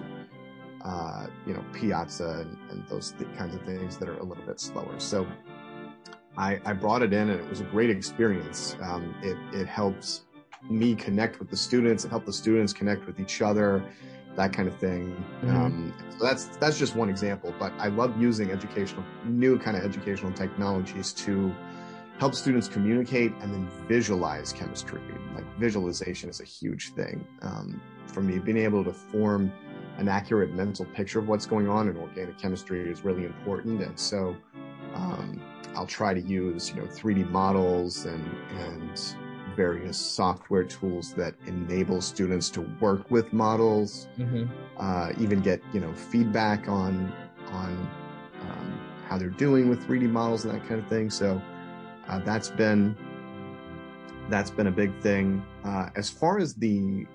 [0.83, 4.43] uh, you know, Piazza and, and those th- kinds of things that are a little
[4.43, 4.99] bit slower.
[4.99, 5.27] So
[6.37, 8.75] I, I brought it in and it was a great experience.
[8.81, 10.23] Um, it, it helps
[10.69, 12.05] me connect with the students.
[12.05, 13.83] It helped the students connect with each other,
[14.35, 15.23] that kind of thing.
[15.43, 15.53] Mhm.
[15.53, 19.83] Um, so that's, that's just one example, but I love using educational, new kind of
[19.83, 21.53] educational technologies to
[22.19, 25.01] help students communicate and then visualize chemistry.
[25.35, 28.37] Like visualization is a huge thing um, for me.
[28.37, 29.51] Being able to form
[29.97, 33.81] an accurate mental picture of what's going on in organic chemistry is really important.
[33.81, 34.35] And so
[34.93, 35.41] um,
[35.75, 38.23] I'll try to use, you know, 3D models and
[38.59, 38.99] and
[39.55, 44.47] various software tools that enable students to work with models, Mhm.
[44.77, 47.11] uh, even get you know feedback on
[47.51, 47.71] on
[48.41, 51.09] um, how they're doing with 3D models and that kind of thing.
[51.09, 51.41] So
[52.07, 52.95] uh, that's been
[54.29, 55.43] that's been a big thing.
[55.65, 57.05] Uh, as far as the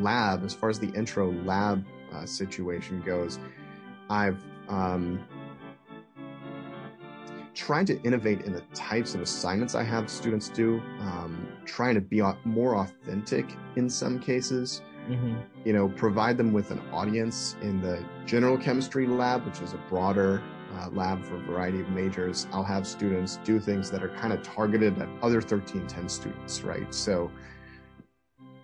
[0.00, 3.38] lab, as far as the intro lab uh, situation goes,
[4.10, 5.20] I've um,
[7.54, 12.00] tried to innovate in the types of assignments I have students do, um, trying to
[12.00, 15.42] be more authentic in some cases Mhm.
[15.64, 19.80] you know, provide them with an audience in the general chemistry lab, which is a
[19.88, 20.40] broader
[20.74, 22.46] uh, lab for a variety of majors.
[22.52, 26.92] I'll have students do things that are kind of targeted at other 1310 students, right?
[26.94, 27.30] So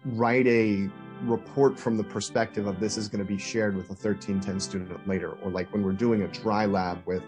[0.05, 0.89] write a
[1.23, 5.09] report from the perspective of this is going to be shared with a 1310 student
[5.09, 7.23] later, or like when we're doing a dry lab with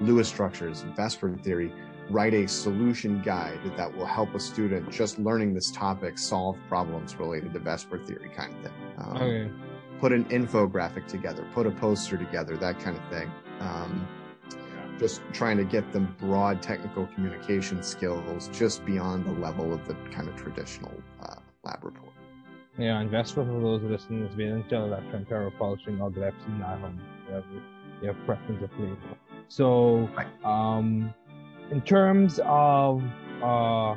[0.00, 1.72] Lewis structures and VSEPR theory,
[2.10, 7.16] write a solution guide that will help a student just learning this topic solve problems
[7.16, 8.72] related to VSEPR theory kind of thing.
[8.98, 9.50] Um, Okay.
[10.00, 13.30] Put an infographic together, put a poster together, that kind of thing.
[13.60, 14.08] Um,
[14.98, 19.94] just trying to get them broad technical communication skills just beyond the level of the
[20.10, 22.12] kind of traditional uh, lab report.
[22.80, 27.46] Ja, and for those listening is being intellectual publishing or Glepsy Nahum, whatever
[28.00, 28.96] your preference of flavor.
[29.48, 30.08] So,
[30.46, 31.12] um,
[31.70, 33.02] in terms of
[33.42, 33.96] uh,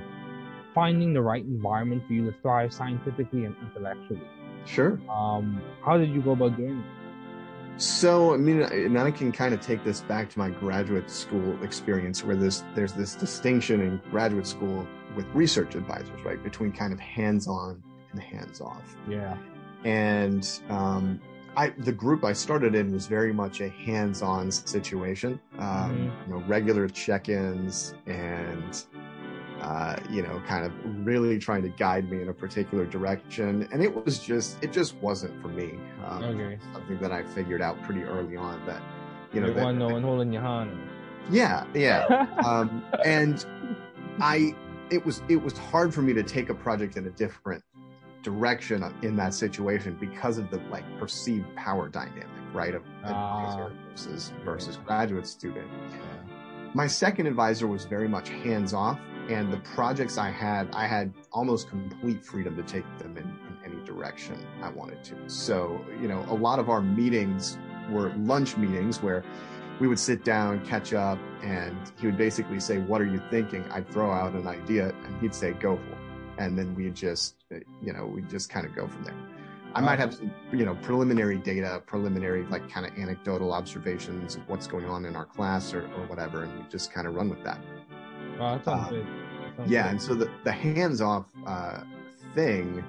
[0.76, 4.28] finding the right environment for you to thrive scientifically and intellectually,
[4.66, 5.00] Sure.
[5.10, 7.82] um, how did you go about doing it?
[7.82, 11.58] So, I mean, and I can kind of take this back to my graduate school
[11.64, 16.44] experience where this, there's this distinction in graduate school with research advisors, right?
[16.44, 17.82] Between kind of hands-on
[18.14, 18.96] and hands-off.
[19.10, 19.38] Yeah.
[19.84, 21.20] And um,
[21.58, 25.40] I, the group I started in was very much a hands-on situation.
[25.60, 28.86] Um, You know, regular check-ins and
[29.62, 30.74] uh, you know, kind of
[31.06, 33.66] really trying to guide me in a particular direction.
[33.72, 35.80] And it was just, it just wasn't for me.
[36.06, 36.60] Um, Okay.
[36.74, 38.82] something that I figured out pretty early on that,
[39.32, 40.78] you know, that, want no one holding your hand.
[41.32, 42.28] yeah, yeah.
[42.46, 43.46] Um, and
[44.20, 44.54] I,
[44.90, 47.64] it was, it was hard for me to take a project in a different
[48.24, 52.74] direction in that situation because of the like perceived power dynamic, right?
[52.74, 53.90] Of advisor Ah.
[53.92, 55.68] versus, versus graduate student.
[56.74, 61.14] My second advisor was very much hands off, and the projects I had, I had
[61.32, 65.16] almost complete freedom to take them in, in any direction I wanted to.
[65.28, 67.60] So, you know, a lot of our meetings
[67.92, 69.24] were lunch meetings where
[69.80, 73.64] we would sit down, catch up, and he would basically say, What are you thinking?
[73.72, 75.98] I'd throw out an idea, and he'd say, Go for it.
[76.38, 77.36] And then we just,
[77.82, 79.16] you know, we just kind of go from there.
[79.76, 84.48] I might have some, you know, preliminary data, preliminary, like kind of anecdotal observations of
[84.48, 87.28] what's going on in our class or, or whatever, and we just kind of run
[87.30, 87.60] with that.
[88.40, 89.06] Oh, that sounds Uh, good.
[89.08, 89.90] That sounds Yeah, good.
[89.92, 91.82] and so the, the hands off uh,
[92.36, 92.84] thing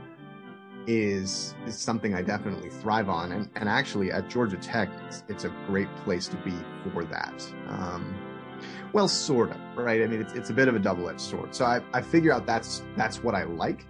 [0.87, 5.45] is is something I definitely thrive on, and and actually at Georgia Tech, it's it's
[5.45, 6.53] a great place to be
[6.93, 7.43] for that.
[7.69, 8.15] Um,
[8.93, 10.03] well, sort of, right?
[10.03, 11.55] I mean, it's it's a bit of a double edged sword.
[11.55, 13.87] So I I figure out that's that's what I like,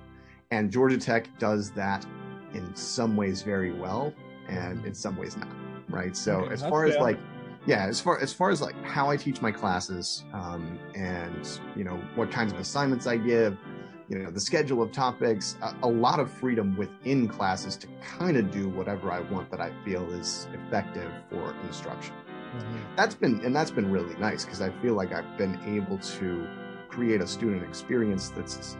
[0.50, 2.06] and Georgia Tech does that
[2.52, 4.14] in some ways very well,
[4.48, 5.48] and in some ways not,
[5.88, 6.16] right?
[6.16, 7.18] So Okay, as far as like
[7.66, 11.84] yeah as far as far as like how i teach my classes um, and you
[11.84, 13.56] know what kinds of assignments i give
[14.08, 18.37] you know the schedule of topics a, a lot of freedom within classes to kind
[18.37, 22.14] of do whatever i want that i feel is effective for instruction
[22.55, 22.97] Mhm.
[22.97, 26.47] that's been and that's been really nice because i feel like i've been able to
[26.88, 28.77] create a student experience that's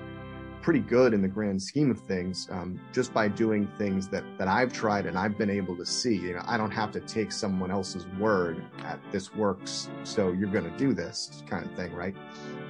[0.63, 4.49] pretty good in the grand scheme of things um, just by doing things that that
[4.49, 7.31] i've tried and i've been able to see you know i don't have to take
[7.33, 11.93] someone else's word at this works so you're going to do this kind of thing
[11.95, 12.15] right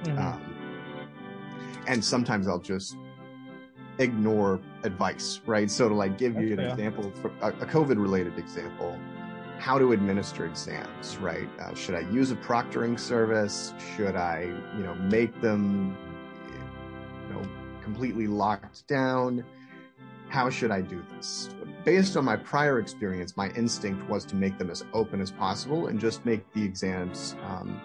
[0.03, 0.17] Mhm.
[0.19, 0.41] um,
[1.87, 2.97] and sometimes I'll just
[3.99, 5.69] ignore advice, right?
[5.69, 6.69] So to like give you an fair.
[6.69, 8.97] example, for a, a COVID related example,
[9.59, 11.47] how to administer exams, right?
[11.59, 13.73] Uh, should I use a proctoring service?
[13.95, 15.97] Should I, you know, make them,
[17.27, 17.47] you know,
[17.81, 19.43] completely locked down?
[20.29, 21.49] How should I do this?
[21.83, 25.87] Based on my prior experience, my instinct was to make them as open as possible
[25.87, 27.79] and just make the exams um,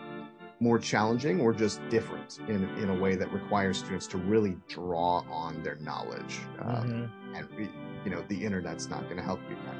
[0.58, 5.22] more challenging or just different in, in a way that requires students to really draw
[5.30, 6.40] on their knowledge.
[6.60, 7.10] Um, Mhm.
[7.32, 7.70] And,
[8.04, 9.79] you know, the internet's not going to help you kind of thing.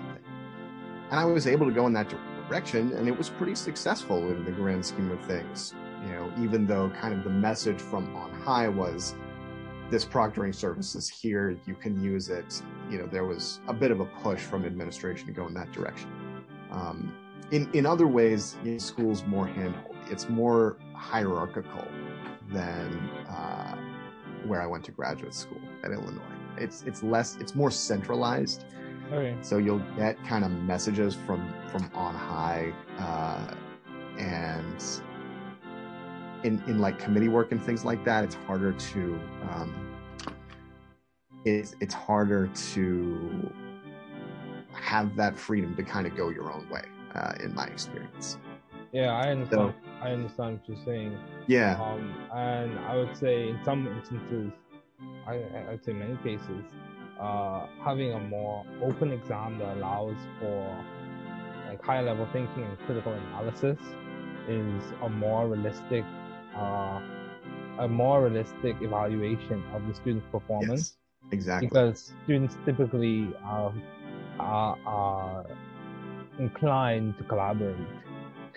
[1.10, 2.12] And I was able to go in that
[2.48, 5.74] direction, and it was pretty successful in the grand scheme of things.
[6.04, 9.14] You know, even though kind of the message from on high was
[9.90, 12.62] this proctoring service is here, you can use it.
[12.88, 15.72] You know, there was a bit of a push from administration to go in that
[15.72, 16.10] direction.
[16.70, 17.12] Um,
[17.50, 20.10] in in other ways, you know, school's more handholdy.
[20.10, 21.86] It's more hierarchical
[22.52, 23.76] than uh,
[24.46, 26.22] where I went to graduate school at Illinois.
[26.56, 27.36] It's it's less.
[27.40, 28.64] It's more centralized.
[29.12, 29.36] Okay.
[29.42, 33.54] So you'll get kind of messages from from on high, uh,
[34.18, 34.82] and
[36.44, 38.24] in in like committee work and things like that.
[38.24, 39.20] It's harder to
[39.50, 39.90] um,
[41.44, 43.52] it's it's harder to
[44.72, 46.82] have that freedom to kind of go your own way,
[47.14, 48.38] uh, in my experience.
[48.92, 49.74] Yeah, I understand.
[50.00, 51.16] I understand what you're saying.
[51.46, 54.52] Yeah, Um, and I would say in some instances,
[55.26, 56.64] I, I would say many cases,
[57.20, 60.84] uh, having a more open exam that allows for
[61.68, 63.78] like higher level thinking and critical analysis
[64.48, 66.04] is a more realistic,
[66.56, 67.00] uh,
[67.78, 71.68] a more realistic evaluation of the student's performance yes, exactly.
[71.68, 73.72] because students typically are,
[74.38, 75.46] are, are
[76.38, 77.76] inclined to collaborate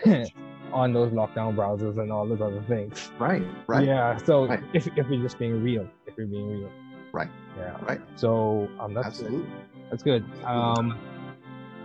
[0.72, 3.10] on those lockdown browsers and all those other things.
[3.18, 3.44] Right.
[3.68, 3.86] Right.
[3.86, 4.16] Yeah.
[4.16, 4.62] So Right.
[4.72, 6.70] if if you're just being real, if you're being real.
[7.14, 7.30] Right.
[7.56, 7.76] Yeah.
[7.82, 8.00] Right.
[8.16, 9.26] So um, that's good.
[9.26, 9.50] Absolutely.
[9.88, 10.24] That's good.
[10.44, 10.98] Um,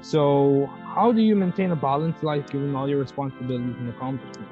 [0.02, 4.52] so how do you maintain a balanced life given all your responsibilities and accomplishments?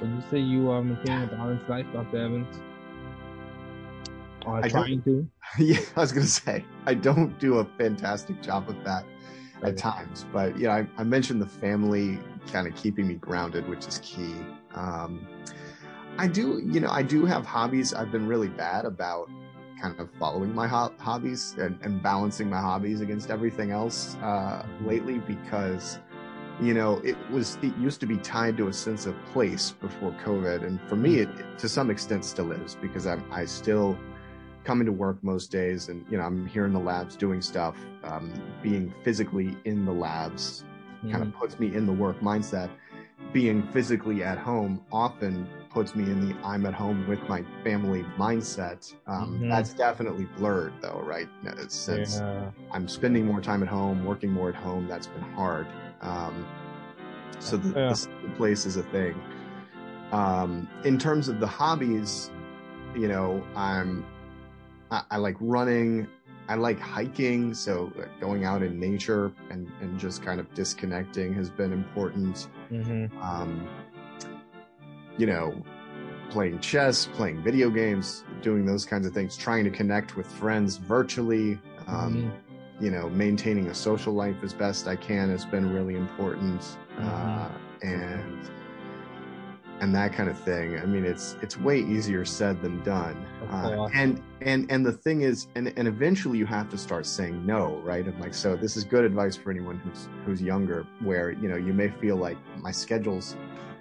[0.00, 2.18] Would you say you are maintaining a balanced life, Dr.
[2.18, 2.60] Evans?
[4.46, 5.26] Or I trying to?
[5.58, 9.04] yeah, I was gonna say I don't do a fantastic job of that
[9.60, 9.70] Right.
[9.70, 12.18] at times, but you know, I, I mentioned the family
[12.52, 14.34] kind of keeping me grounded, which is key.
[14.74, 15.26] Um,
[16.18, 17.94] I do, you know, I do have hobbies.
[17.94, 19.30] I've been really bad about
[19.84, 24.64] kind of following my ho- hobbies and, and balancing my hobbies against everything else uh,
[24.80, 25.98] lately because
[26.60, 30.12] you know it was it used to be tied to a sense of place before
[30.24, 33.98] covid and for me it, to some extent still is because i'm i still
[34.62, 37.76] coming to work most days and you know i'm here in the labs doing stuff
[38.04, 40.64] um, being physically in the labs
[41.10, 41.28] kind Mhm.
[41.28, 42.70] of puts me in the work mindset
[43.32, 48.02] being physically at home often puts me in the i'm at home with my family
[48.16, 49.48] mindset um, Mhm.
[49.50, 52.50] that's definitely blurred though right Uh, since Yeah.
[52.72, 55.66] i'm spending more time at home working more at home that's been hard
[56.00, 56.46] um,
[57.40, 57.88] so the, Yeah.
[57.88, 59.20] the second place is a thing
[60.12, 62.30] um, in terms of the hobbies
[62.96, 64.04] you know i'm
[64.92, 66.06] I, I like running
[66.48, 71.34] i like hiking so uh, going out in nature and and just kind of disconnecting
[71.34, 73.10] has been important Mhm.
[73.22, 73.66] um,
[75.18, 75.54] you know
[76.30, 80.76] playing chess playing video games doing those kinds of things trying to connect with friends
[80.76, 82.82] virtually um, Mhm.
[82.82, 86.62] you know maintaining a social life as best i can has been really important
[86.98, 87.48] uh,
[87.82, 88.50] and
[89.80, 90.78] and that kind of thing.
[90.78, 93.16] I mean it's it's way easier said than done.
[93.50, 97.44] Uh, and and and the thing is and and eventually you have to start saying
[97.44, 98.06] no right?
[98.06, 101.56] And like so this is good advice for anyone who's who's younger where you know
[101.56, 103.36] you may feel like my schedule's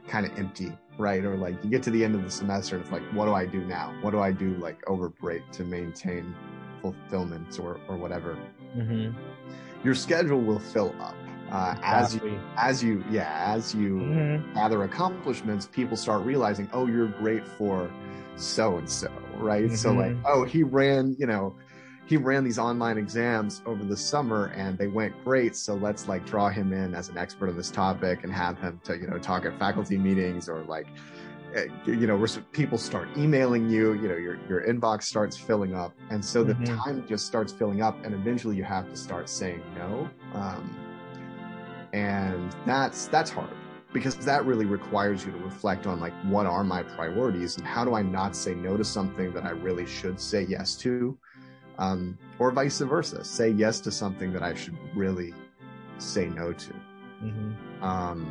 [0.07, 2.83] kind of empty right or like you get to the end of the semester and
[2.83, 5.63] it's like what do i do now what do i do like over break to
[5.63, 6.35] maintain
[6.81, 8.37] fulfillment or or whatever
[8.77, 9.13] Mhm.
[9.83, 11.15] your schedule will fill up
[11.51, 14.53] uh, as you as you yeah as you Mhm.
[14.53, 17.91] gather accomplishments people start realizing oh you're great for
[18.35, 19.97] so and so right so Mhm.
[19.97, 21.55] like oh he ran you know
[22.05, 25.55] he ran these online exams over the summer and they went great.
[25.55, 28.79] So let's like draw him in as an expert on this topic and have him
[28.85, 30.87] to you know talk at faculty meetings or like
[31.55, 35.95] eh, you know people start emailing you you know your your inbox starts filling up.
[36.09, 36.65] And so the Mhm.
[36.85, 40.09] time just starts filling up and eventually you have to start saying no.
[40.33, 40.75] Um,
[41.93, 43.51] and that's that's hard
[43.93, 47.85] because that really requires you to reflect on like what are my priorities and how
[47.85, 51.17] do i not say no to something that i really should say yes to
[51.79, 55.33] um, or vice versa say yes to something that i should really
[55.97, 56.73] say no to
[57.23, 57.55] Mhm.
[57.83, 58.29] um,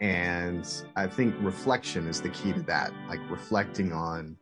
[0.00, 4.36] and i think reflection is the key to that like reflecting on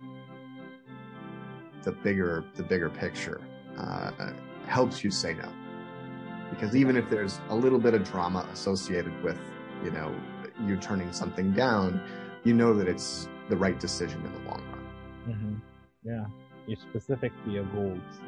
[1.82, 3.40] the bigger the bigger picture
[3.78, 4.10] uh,
[4.66, 5.48] helps you say no
[6.50, 9.38] because even if there's a little bit of drama associated with
[9.84, 10.14] you know
[10.66, 12.00] you turning something down
[12.44, 14.86] you know that it's the right decision in the long run
[15.28, 15.60] Mhm.
[16.02, 16.26] Yeah.
[16.76, 18.22] Specific to your goals.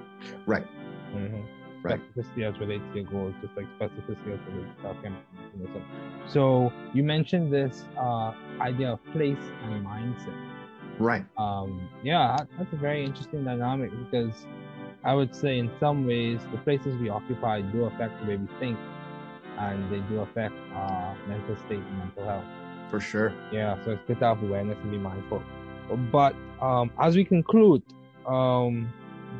[0.46, 0.66] right
[1.14, 1.46] Mhm.
[1.82, 2.00] Right.
[2.00, 5.20] Specificity as relates to your goals, just like specificity as relates to academic.
[6.26, 10.38] So you mentioned this uh, idea of place and mindset.
[10.98, 14.46] right Um, yeah, that's a very interesting dynamic because
[15.04, 18.48] I would say in some ways the places we occupy do affect the way we
[18.58, 18.80] think,
[19.56, 22.46] and they do affect our mental state and mental health.
[22.88, 25.42] for sure Yeah, so it's good to have awareness and be mindful.
[26.10, 27.82] But um, as we conclude,
[28.26, 28.92] um,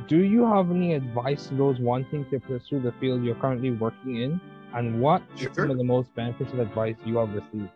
[0.09, 4.17] do you have any advice to those wanting to pursue the field you're currently working
[4.17, 4.41] in?
[4.75, 5.53] And what Sure.
[5.55, 7.71] some of the most beneficial advice you have received?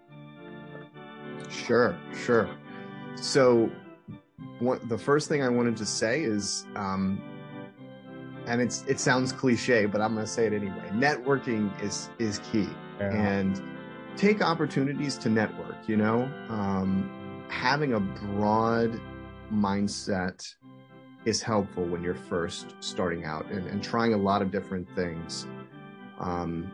[1.50, 2.48] Sure, sure.
[3.16, 3.70] So,
[4.58, 7.20] what the first thing I wanted to say is, um,
[8.46, 10.88] and it's it sounds cliche, but I'm going to say it anyway.
[10.92, 12.68] Networking is is key,
[13.00, 13.62] and
[14.16, 15.76] take opportunities to network.
[15.86, 17.10] You know, um,
[17.48, 18.98] having a broad
[19.52, 20.42] mindset
[21.26, 25.46] is helpful when you're first starting out and, and trying a lot of different things.
[26.18, 26.70] Um,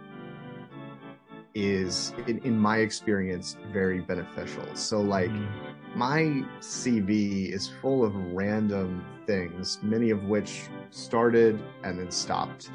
[1.54, 5.48] is in, in my experience very beneficial so like Mhm.
[5.94, 12.70] my cv is full of random things many of which started and then stopped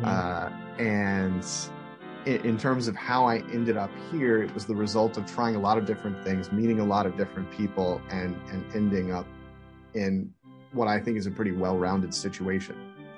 [0.00, 0.06] Mhm.
[0.06, 0.48] uh,
[0.82, 1.44] and
[2.24, 5.54] in, in terms of how i ended up here it was the result of trying
[5.54, 9.26] a lot of different things meeting a lot of different people and and ending up
[9.92, 10.32] in
[10.76, 12.76] what i think is a pretty well-rounded situation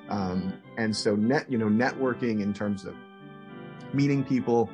[0.09, 2.95] um, and so net you know networking in terms of
[3.93, 4.71] meeting people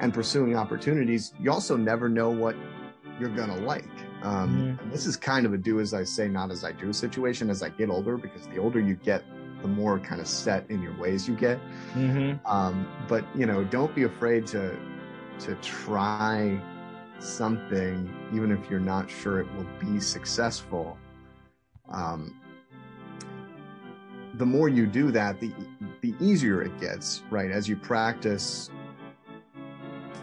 [0.00, 2.56] and pursuing opportunities, you also never know what
[3.18, 3.84] you're going to like.
[4.22, 4.92] Um, Mhm.
[4.92, 7.62] This is kind of a do as I say, not as I do situation as
[7.62, 9.24] I get older, because the older you get,
[9.62, 11.58] the more kind of set in your ways you get.
[11.94, 12.46] Mm-hmm.
[12.46, 14.76] Um, but you know, don't be afraid to
[15.38, 16.60] to try
[17.18, 20.98] something, even if you're not sure it will be successful.
[21.90, 22.34] Um,
[24.34, 25.52] the more you do that, the
[26.02, 27.50] the easier it gets, right?
[27.50, 28.70] As you practice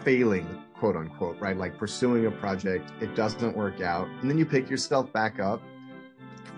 [0.04, 1.56] failing, quote unquote, right?
[1.56, 5.60] Like pursuing a project, it doesn't work out, and then you pick yourself back up,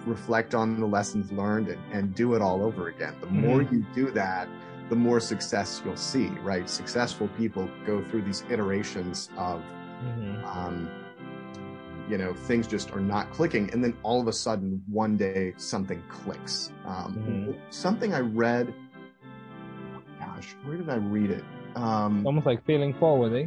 [0.05, 3.15] reflect on the lessons learned, and, and do it all over again.
[3.21, 4.49] The more you do that,
[4.91, 6.69] the more success you'll see, right?
[6.69, 9.63] Successful people go through these iterations of
[10.05, 10.45] Mm-hmm.
[10.45, 10.91] um,
[12.09, 15.53] you know things just are not clicking and then all of a sudden one day
[15.57, 16.71] something clicks.
[16.85, 17.57] Um, Mhm.
[17.71, 18.73] something i read
[20.21, 21.45] gosh where did i read it?
[21.75, 23.47] Um, Almost like feeling forward, eh?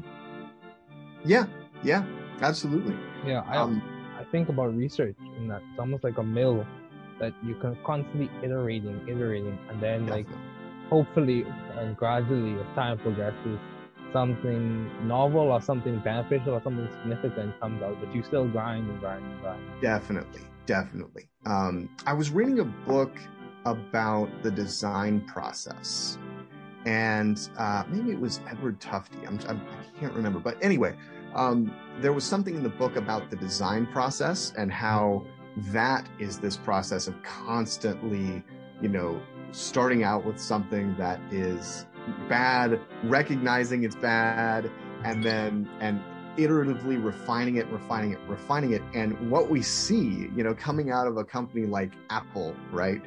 [1.26, 1.45] yeah
[1.84, 2.03] yeah
[2.41, 2.95] absolutely.
[3.26, 3.82] Yeah, I um,
[4.20, 5.62] I think about research in that.
[5.72, 6.66] It's almost like a mill
[7.20, 10.28] that you can constantly iterating, iterating, and then like
[10.89, 11.45] hopefully
[11.78, 13.60] and gradually as time progresses,
[14.12, 18.99] something novel or something beneficial or something significant comes out, but you still grind and
[18.99, 19.62] grind and grind.
[19.82, 21.30] Definitely, definitely.
[21.45, 23.16] Um, I was reading a book
[23.66, 26.18] about the design process,
[26.86, 29.28] and uh, maybe it was Edward Tufte.
[29.28, 30.95] I'm, I'm, I can't remember, but anyway,
[31.36, 35.26] um, there was something in the book about the design process and how
[35.57, 38.43] that is this process of constantly,
[38.82, 41.86] you know, starting out with something that is
[42.27, 44.71] bad, recognizing it's bad,
[45.03, 46.01] and then and
[46.37, 48.81] iteratively refining it, refining it, refining it.
[48.93, 53.01] And what we see, you know, coming out of a company like Apple, right,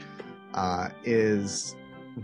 [0.54, 1.76] uh, is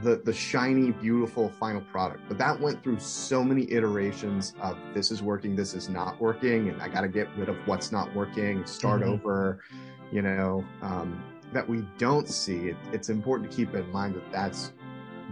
[0.02, 2.20] the the shiny, beautiful final product.
[2.28, 6.68] But that went through so many iterations of this is working, this is not working,
[6.68, 9.08] and I got to get rid of what's not working, start Mhm.
[9.08, 9.64] over,
[10.12, 10.64] you know.
[10.82, 12.68] Um, that we don't see.
[12.68, 14.72] It, it's important to keep in mind that that's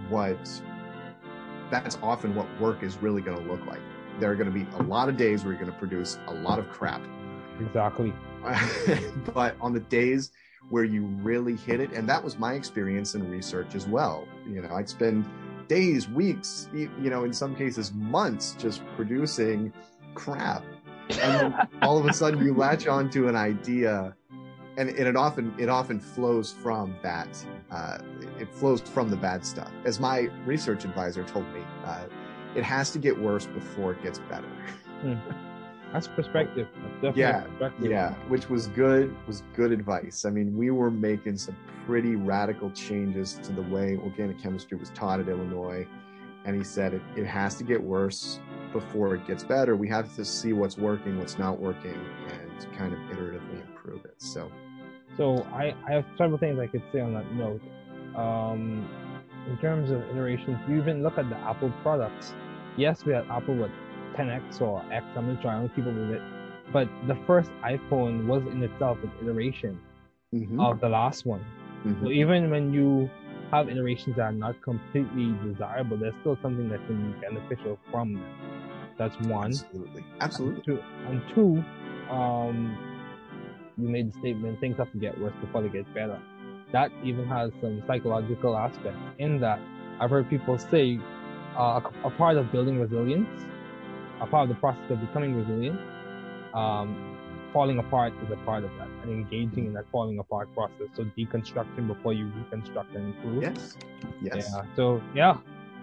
[0.08, 0.38] what
[1.70, 3.80] that's often what work is really going to look like.
[4.20, 6.34] There are going to be a lot of days where you're going to produce a
[6.34, 7.02] lot of crap.
[7.60, 8.12] Exactly.
[9.34, 10.30] but on the days
[10.70, 14.26] where you really hit it, and that was my experience in research as well.
[14.48, 15.28] You know, I'd spend
[15.68, 19.72] days, weeks, you know, in some cases months just producing
[20.14, 20.64] crap.
[21.10, 21.18] And
[21.54, 24.14] then all of a sudden you latch onto an idea
[24.76, 27.28] and, and it often it often flows from that
[27.70, 27.98] uh,
[28.38, 29.70] it flows from the bad stuff.
[29.84, 32.04] As my research advisor told me uh,
[32.54, 34.48] it has to get worse before it gets better.
[35.92, 36.68] That's perspective.
[37.02, 37.90] That's Yeah, perspective.
[37.90, 40.24] yeah which was good was good advice.
[40.24, 41.56] I mean we were making some
[41.86, 45.86] pretty radical changes to the way organic chemistry was taught at illinois
[46.44, 48.40] and he said it, it has to get worse
[48.72, 49.74] before it gets better.
[49.76, 51.98] We have to see what's working what's not working
[52.30, 54.14] and kind of iteratively improve it.
[54.18, 54.50] So
[55.16, 57.62] So I, I have several things I could say on that note.
[58.14, 58.90] Um,
[59.46, 62.34] in terms of iterations, you even look at the Apple products.
[62.76, 63.72] Yes, we had Apple with
[64.16, 65.06] 10x or X.
[65.16, 65.50] I'm sure.
[65.50, 66.22] I don't keep up with it.
[66.72, 69.80] But the first iPhone was in itself an iteration
[70.34, 71.44] mhm, of the last one.
[71.84, 72.00] mhm.
[72.00, 73.10] So even when you
[73.52, 78.14] have iterations that are not completely desirable, there's still something that can be beneficial from
[78.14, 78.32] them.
[78.98, 79.62] That's one.
[79.62, 81.64] absolutely absolutely Two, and two,
[82.08, 82.78] um,
[83.76, 86.20] you made the statement things have to get worse before they get better.
[86.72, 89.60] That even has some psychological aspect in that
[90.00, 90.98] I've heard people say
[91.56, 93.28] uh, a, a part of building resilience,
[94.20, 95.80] a part of the process of becoming resilient,
[96.54, 97.16] um,
[97.52, 100.88] falling apart is a part of that, and engaging in that falling apart process.
[100.94, 103.42] So deconstruction before you reconstruct and improve.
[103.42, 103.76] yes
[104.20, 104.62] yes Yeah.
[104.74, 105.38] So yeah.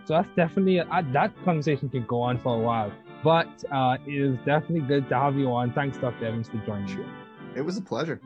[0.06, 2.92] So that's definitely uh, that conversation can go on for a while,
[3.24, 5.72] but uh, it is definitely good to have you on.
[5.74, 6.26] Thanks, Dr.
[6.26, 7.06] Evans, for joining me.
[7.56, 8.20] It was a pleasure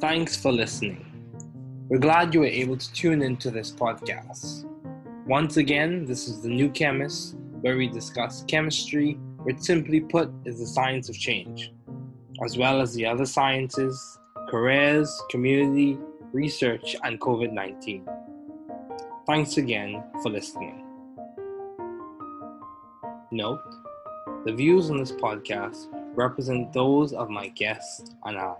[0.00, 1.06] Thanks for listening.
[1.88, 4.66] We're glad you were able to tune into this podcast.
[5.26, 9.12] Once again, this is The New Chemist, where we discuss chemistry,
[9.44, 11.72] which simply put is the science of change,
[12.44, 14.18] as well as the other sciences,
[14.50, 15.96] careers, community,
[16.32, 18.04] research, and COVID 19.
[19.26, 20.84] Thanks again for listening.
[23.30, 23.62] Note
[24.44, 28.54] the views on this podcast represent those of my guests and I